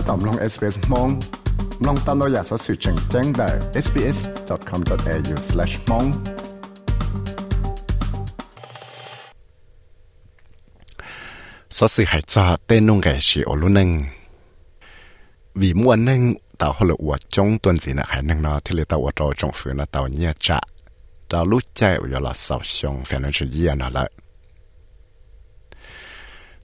[0.08, 1.08] ตอมลง SBS มอง
[1.86, 3.48] ลองตามเราอยากสอสื่อแจ้งแจ้งได้
[3.84, 6.06] sbs.com.au/mong
[11.76, 13.90] สอสื่อหายจอเต้นนุ่งแก่ชีโอลุนึง
[15.56, 19.04] vì mua nâng tàu hồ lụa trong tuần gì nè hải nâng nó thì lệ tàu
[19.04, 20.60] ở trong trong phía nó tàu nhẹ chạ
[21.28, 24.10] tàu lúc chạy ở là sầu xong phải nói chuyện gì nó lại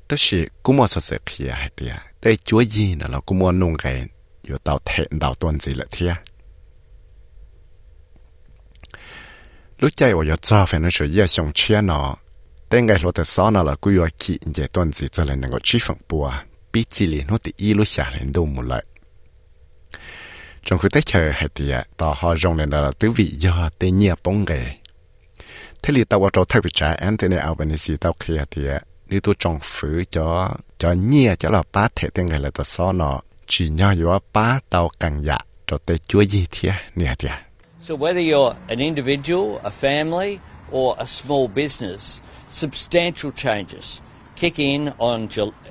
[0.08, 3.59] tất nhiên cũng mua sợi kia hay tiệt đây chúa gì nè nó cũng muốn
[3.59, 4.05] nung cái
[4.49, 6.15] yo tàu thẹn tàu tuần gì là thiệt
[9.79, 12.15] lúc chạy ở cho phải nói chuyện gì xong chia nó.
[12.69, 15.57] Tên ngày lúc đó nó là cứ yo kỹ về tuần gì cho nên nó
[15.63, 16.33] chỉ phẳng bùa.
[16.73, 18.83] Bị chỉ liền nó thì y lúc xả lên đâu một lại
[20.67, 23.69] trong khi tới chờ hay thì à, tao họ dùng lên là tứ vị do
[23.79, 24.71] tên nhia bóng ghê
[25.83, 29.19] thế thì tao vào trong thay vì trả Anthony Albanese tao kia thì à, nếu
[29.19, 32.91] tôi trong phứ cho cho nhia cho là ba thể tên ngày là tao so
[32.91, 33.21] nó.
[33.47, 35.37] Chỉ nhau yếu ba tao càng dạ
[35.67, 37.29] cho tới chúa gì thế nè thì
[37.81, 40.37] So whether you're an individual, a family,
[40.71, 43.99] or a small business, substantial changes
[44.35, 45.27] kick in on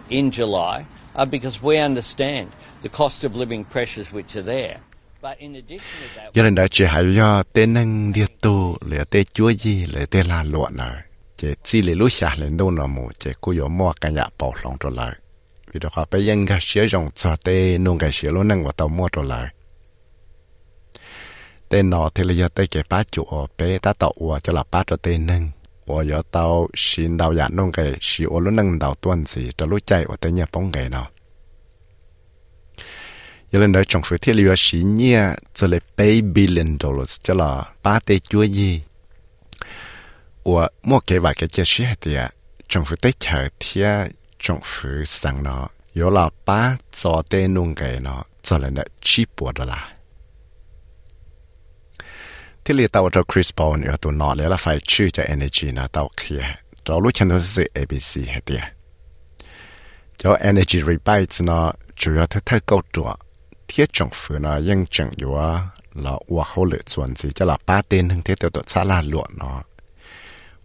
[0.09, 2.49] in July uh, because we understand
[2.83, 4.79] the cost of living pressures which are there.
[5.23, 8.77] But in addition to that, cho nên đã chỉ hay do tên năng địa tu
[8.87, 11.06] lệ tên chúa gì lệ tên là luận nè
[11.37, 14.25] chế chỉ lệ lúc xả lên đâu nó mù chế cố yếu mua cái nhà
[14.39, 15.13] bảo lòng trở lại
[15.73, 18.63] vì đó họ bây giờ cái sử dụng cho tê nông cái sử luôn năng
[18.63, 19.47] vào tàu mua trở lại
[21.69, 24.53] tê nó thì là giờ tê cái bá chủ ở bé ta tàu ở cho
[24.53, 25.51] là bá cho tê nâng
[25.87, 29.51] ở giờ tàu xin đào giả nông cái sử ở luôn năng đào tuần gì
[29.57, 31.09] cho lúc chạy ở tê nhà bóng cái nào
[33.53, 35.23] giờ lên đó trong phía thiết liệu xí nhia
[35.55, 38.83] cho lấy 8 billion dollars, cho là ba tê chúa gì
[40.46, 42.18] và mua cái vài cái chế sĩ thì
[42.68, 43.84] trong phía tết chờ thì
[44.40, 48.84] trong phía sang nó có là ba cho tê nung cái nó cho lên đó
[49.02, 49.94] chỉ bộ đó là
[52.66, 55.88] thiết liệu tàu cho Chris Paul ở tụ nọ là phải chữ cho energy nó
[55.88, 56.56] tàu kia
[56.86, 58.62] đó lúc chân nó sẽ ABC hết tiệt
[60.18, 63.16] cho energy rebates nó chủ yếu theo theo câu chuyện
[63.68, 69.64] thiết政府呢认证有啊，了我后来转子，就了八点能贴到到查拉落呢。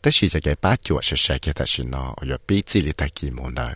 [0.00, 2.14] 但是这个八角是谁给他是呢？
[2.18, 3.74] 我要比自己的几毛呢？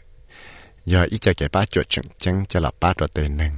[0.84, 3.50] 要一这个八角正正这老八多对能。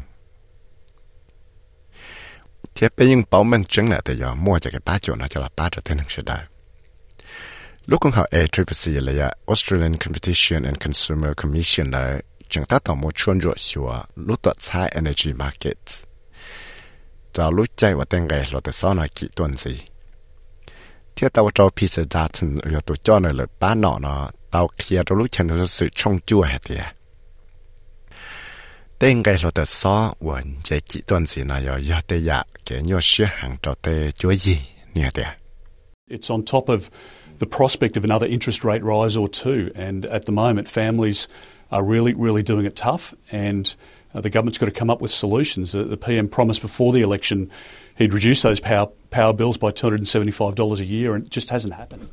[2.74, 6.48] 贴北京保门正了的要摸这个八角呢，这老八多对能是的。
[7.86, 13.14] lúc con họ ACCC là ya Australian Competition and Consumer Commission là chúng ta tổng một
[13.14, 16.04] chuyên rồi xua lúc tọt sai energy markets.
[17.32, 19.78] Cho lúc chạy vào tên ngày là sau này kỹ tuần gì.
[21.19, 25.01] Thế tao cho Peter Dutton rồi tụi cho này là ba nọ nó tao kia
[25.05, 26.85] cho lúc chân nó sự trông chua hết tiệt.
[28.99, 32.81] Tên ngày là sau vẫn chạy kỹ tuần gì nó yo yo tê ya cái
[32.81, 34.57] nhau xưa hàng cho tê chúa gì
[34.93, 35.27] nè tiệt.
[36.09, 36.79] It's on top of
[37.39, 39.85] the prospect of another interest rate rise or two.
[39.85, 41.27] And at the moment, families
[41.69, 43.13] are really, really doing it tough.
[43.31, 43.65] And
[44.13, 45.71] Uh, the government's got to come up with solutions.
[45.71, 47.51] The, the, PM promised before the election
[47.97, 52.09] he'd reduce those power, power bills by $275 a year, and it just hasn't happened.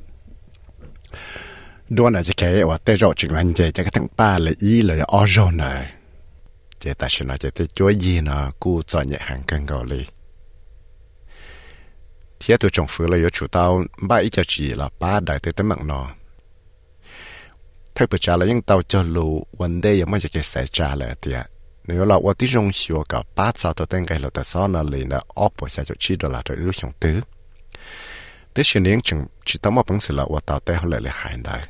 [21.85, 24.69] nếu là ở tí rong xíu cả ba sao tôi tên cái là tại sao
[24.69, 27.21] nó liền là ốp bộ sẽ cho chi đó là trời lúc sống tứ.
[28.55, 31.01] Thế xin những chừng chỉ tao mà bằng sự là ở tàu té họ lại
[31.01, 31.69] là hại đại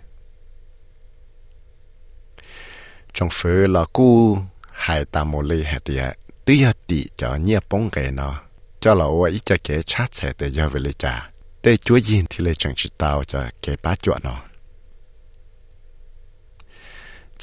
[3.14, 4.38] trong phở là cu
[4.70, 6.14] hại ta một ly hại ạ
[6.44, 8.43] tí hạt tị cho nhẹ bóng cái nó
[8.81, 11.31] cho là ở ít cho cái chát xe để giao về lấy trả
[11.62, 14.43] tê chúa gì thì lấy chẳng chỉ tao cho kẻ bá chuột nó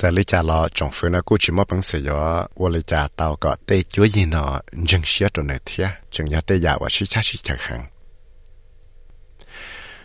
[0.01, 2.47] giờ lý trả lọ trong phía nó cũng chỉ mất bằng sự gió
[2.87, 6.55] trả tàu có tê chúa gì nó dừng xía rồi này thia chừng nhà tê
[6.55, 7.85] giả và xí chát xí chạc hàng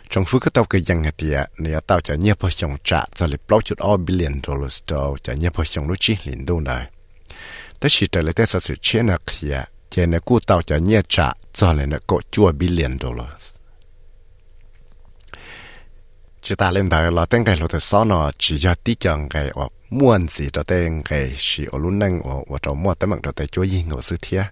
[0.09, 3.05] trong phía cái tàu cái dân hạt địa nếu tàu trả nhiều bao nhiêu trả
[3.15, 6.45] giờ lý bao chút all billion dollars tàu trả nhiều bao nhiêu lúc chi liền
[6.45, 6.87] đâu này
[7.79, 11.01] tất chỉ trả lại tất sự chiến là kia chỉ là cú tàu trả nhiều
[11.09, 13.53] trả giờ lại nó có chua billion dollars
[16.41, 19.51] chỉ ta lên đời là tên cái lô thật sao chỉ cho tí chọn cái
[19.55, 23.09] hoặc muôn gì cho tên cái sĩ ở lúc năng ở ở trong mua tấm
[23.09, 24.43] bằng cho tên chúa yên ở sư thiê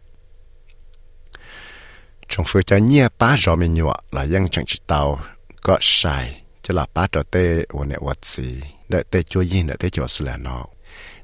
[2.28, 5.20] trong phương cho nhia ba rõ mình nhọ là dân chẳng chỉ tàu
[5.62, 9.68] có sai, chứ là ba cho tên ở nè ở gì đợi tên chúa yên
[9.68, 10.66] đợi tên chúa sư nó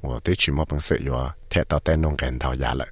[0.02, 2.88] ở chỉ mua bằng sự yo thẹt tàu tên nông cảnh thảo giá lợi.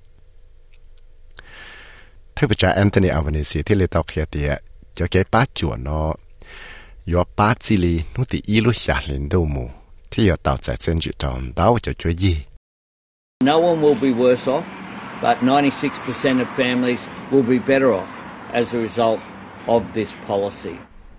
[2.37, 4.63] Thứ bây giờ Anthony Albanese thì lấy tàu kia tiệt
[4.95, 6.15] cho cái ba chuột nó
[7.15, 8.75] yo ba chỉ li nút thì ít lúc
[9.07, 9.71] lên đâu mù
[10.11, 12.37] thì yo tàu tại chân chỉ tròn tàu cho chúa gì
[13.45, 14.63] No one will be worse off,
[15.23, 18.07] but 96% of families will be better off
[18.53, 19.21] as a result
[19.67, 20.75] of this policy.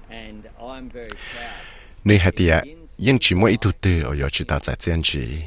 [0.09, 1.71] And I'm very proud.
[2.03, 2.63] nơi hạt tiệt
[2.97, 5.43] nhưng chỉ mỗi thứ tư ở yo chỉ tàu tại chân chỉ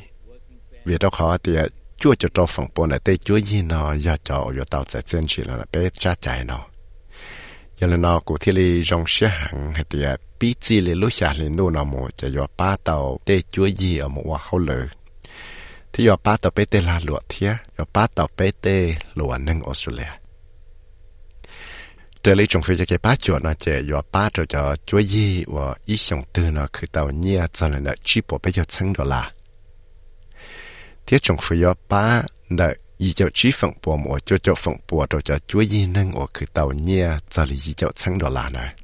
[0.84, 4.16] vì đó khó tiệt chúa cho cho phòng bộ này tê chúa gì nó ya
[4.22, 6.66] cho ở yo tàu tại chân chỉ là bé cha chạy nó
[7.80, 9.84] giờ là nó cụ thể là trong xe hàng hạt
[10.43, 13.41] tiệt bí chỉ là lúc xả lên đâu nó một cho yo ba tàu tê
[13.51, 14.87] chúa gì ở một hoa khâu lử
[15.93, 19.37] thì yo ba tàu bé tê là lụa thía yo ba tàu bé tê lụa
[19.37, 20.09] nâng Australia
[22.23, 25.43] trở lại trong phía cái ba chỗ nó chỉ yo ba cho cho chúa gì
[25.47, 29.31] và ý想từ nóคือtàu nhia cho nên là chỉ bộ bé cho chân đô la
[31.07, 34.75] thiết trong phía yo ba đợi ý cho chỉ phận bộ một cho cho phận
[34.89, 38.49] bộ cho cho chúa gì nâng vàคือtàu nhia cho là ý cho chân đô la
[38.49, 38.82] nàyแ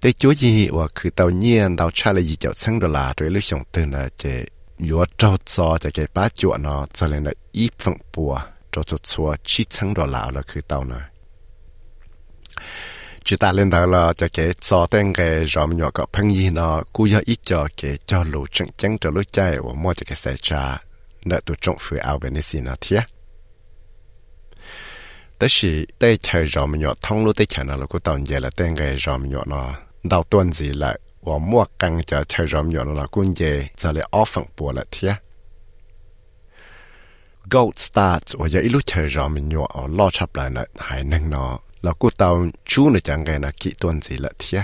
[0.00, 3.14] tới chúa gì và cứ tàu nhiên, tàu cha là gì cháu sang đó là
[3.16, 4.44] rồi lúc sống từ là chế
[4.78, 8.40] yếu trâu cho cho cái bá chuột nó, cho nên là ít phân bùa
[8.72, 11.00] cho cho chúa chỉ sang đó là là cứ tàu này
[13.24, 16.50] chỉ ta lên đó là cho cái cho tên cái rộm nhỏ có phân gì
[16.50, 19.94] nó, cú yếu ít cho cái cho lũ chẳng chẳng cho lũ chạy và mua
[19.94, 20.78] cho cái xe cha,
[21.24, 23.04] nợ tụ trọng phử ao bên này nó thiệt
[25.38, 28.40] tới sĩ tới chơi rộm nhỏ thông lũ tới chơi nó là cú tàu về
[28.40, 33.41] là tên cái rộm nhỏ nó นั้นเราก็ตอนเย็นละเต้นไงรอมหยอเนาะดาวต้นสีละว่ามั่วกังจะใช้รอมหยอเรากุญแจ
[33.79, 35.13] จะเลยออฟฝังปัวละเทีย
[37.53, 41.51] Gold Start ว่าจะอีลูใช้รอมหยอเอาล่อชับเลยนะหายนั่งเนาะ
[41.83, 42.35] เราก็ตอน
[42.69, 44.61] ชูนจังไงนะกี่ต้นสีละเทีย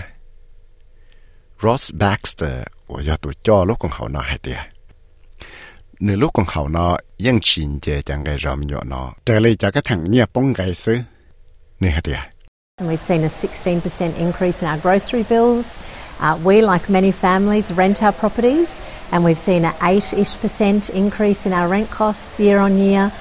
[1.64, 2.58] Ross Baxter
[2.92, 4.60] ว่าจะตัวจ่อลูกของเขาเนาะให้เตีย
[6.00, 9.56] nửa lúc con hậu nó yên chín chế chẳng cái rộm nhọ nó trở lại
[9.56, 10.98] cho cái thằng nhia bông cái sư
[11.80, 12.18] nè hả tiệt
[12.79, 15.79] And we've seen a 16% increase in our grocery bills.
[16.19, 18.81] Uh, we, like many families, rent our properties,
[19.13, 23.13] and we've seen an 8 ish percent increase in our rent costs year on year.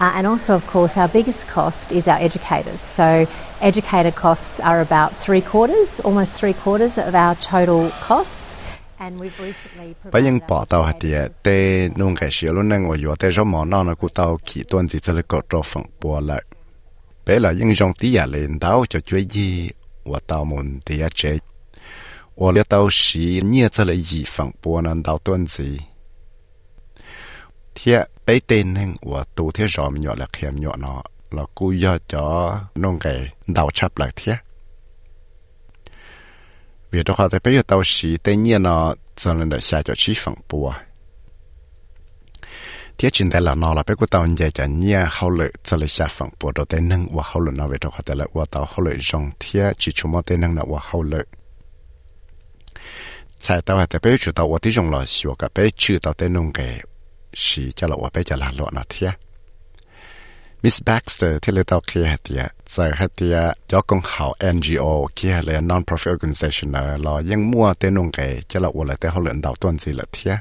[0.00, 2.80] Uh, and also, of course, our biggest cost is our educators.
[2.80, 3.26] So,
[3.60, 8.56] educator costs are about three quarters, almost three quarters of our total costs.
[8.98, 12.96] And we've recently bây bỏ tàu hạt educators tê nung cái xíu luôn năng ở
[13.04, 15.62] chỗ tê rõ mỏ nó nó cũng tàu chỉ tuần gì cho lấy cột trò
[15.62, 16.42] phẳng bùa lại
[17.26, 19.70] bé là những dòng tí à lên tàu cho chuối gì
[20.04, 21.38] và tao muốn tí à chơi
[22.36, 25.78] và lấy tao xí nhớ cho lấy gì phẳng bùa nên tao tuân gì?
[27.74, 31.72] Thế bé tên nên và tụ thế rõ nhỏ là khem nhỏ nó là cú
[31.72, 34.36] do cho nông cái đào chấp lại thế
[36.90, 39.82] vì đó họ thấy bây giờ tao xí tên nhiên nó cho nên là xa
[39.82, 40.74] cho chi phẳng bùa
[43.02, 45.76] thiết chuyện thế là nó là bé của tao nhẹ chả nhẹ hậu lợi cho
[45.76, 48.28] lời xả phẳng bộ đồ tên năng và hậu lợi nó về trong hoạt lợi
[48.32, 51.24] và tao hậu lợi rong thiết chỉ chúng mò tên năng là và hậu lợi
[53.40, 54.70] sai tao hay tế bé tao và tí
[55.06, 56.78] xíu cả bé chữ tao tên nông kề
[57.34, 58.52] xí cho là và bé chả là
[60.62, 62.20] Miss Baxter thì lấy tao kia hạt
[62.66, 64.00] giờ hạt tía cho công
[64.52, 68.94] NGO kia là non-profit organization là lo mua tên nông kề cho là và là
[68.94, 70.36] tế hậu lợi đạo gì là thiết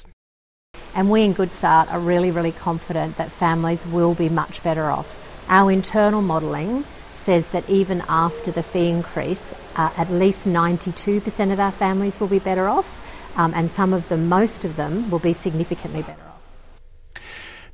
[0.97, 4.89] And we in Good Start are really, really confident that families will be much better
[4.89, 5.09] off.
[5.49, 11.59] Our internal modelling says that even after the fee increase, uh, at least 92% of
[11.59, 12.89] our families will be better off,
[13.35, 16.28] um, and some of them, most of them, will be significantly better off.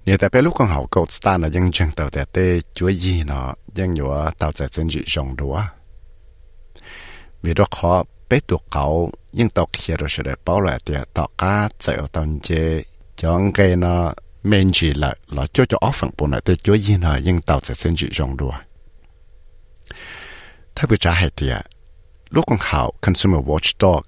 [0.06, 2.46] เนี่ยแต่เป็นลูกของเขากดสตาร์นะยังจังเต่าแต่เต้
[2.76, 3.48] จัวยีเนาะ
[3.78, 4.08] ยังอยู่
[4.38, 5.56] เต่าแต่เจนจีจงดัว
[7.42, 7.92] มีดอกคอ
[8.26, 8.84] เป๊ตัวเขา
[9.38, 12.48] ยังตอกเขียดเฉยเป้าแหละเตียตอกก้าเจ้าตอนเจ
[13.20, 14.02] จองเกเนาะ
[14.48, 18.52] เมนจีละละจ้าจะออฟฝั่งปุ่นเต้จัวยีเนาะยังเต่าแต่เจนจีจงดัว
[20.76, 21.54] ถ้าไปจ้าให้เตีย
[22.34, 24.02] ลูกของเขา consumer watchdog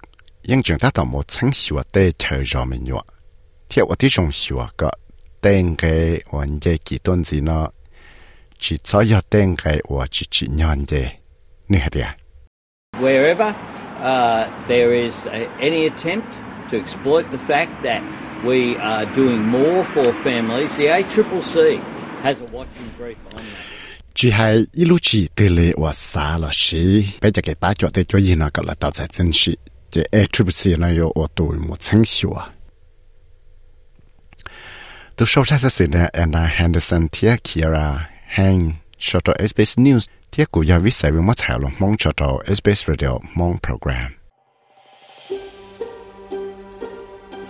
[0.49, 3.01] ยังจังตาต่อหมดชั้งชัวเต้เธอจอมินยัว
[3.67, 4.89] เทียบว่าที่จงชัวก็
[5.41, 7.69] tên cái hoàn chế chỉ tuân gì nó
[8.59, 11.11] chỉ cho cho tên cái và chỉ chỉ nhận chế
[11.67, 12.15] như thế à
[13.01, 13.53] wherever
[13.99, 16.27] uh, there is a, any attempt
[16.71, 18.01] to exploit the fact that
[18.43, 21.79] we are doing more for families the ACCC
[22.21, 23.65] has a watching brief on that.
[24.13, 27.73] Chỉ hai ít lúc chỉ từ lệ và xa là sĩ bây giờ cái bá
[27.73, 29.55] cho tới cho gì nó gọi là tạo ra chân sĩ
[29.89, 32.45] chỉ ACCC nó có ở tuổi một sáng hiệu à
[35.19, 38.07] Tu show cha sa sin Anna Henderson tia Kiera
[38.37, 42.15] Hang shot to SBS News tia ku ya vi sai mo chao long mong shot
[42.19, 44.09] to SBS Radio mong program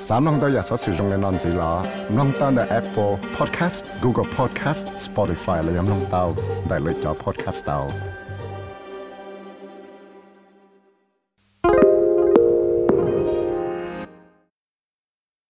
[0.08, 1.72] สามน้องตัวอย่าสอสื่อตรงในนอนสีลา
[2.18, 6.24] น้องตาใน Apple Podcast Google Podcast Spotify และยังน้องเตา
[6.68, 7.80] ได้เลยจอ Podcast เตา